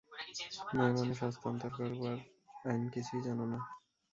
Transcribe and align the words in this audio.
মেয়েমানুষ, 0.75 1.17
হস্তান্তর 1.23 1.71
করবার 1.77 2.17
আইন 2.65 2.83
কিছুই 2.93 3.21
জান 3.25 3.39
না। 3.51 3.59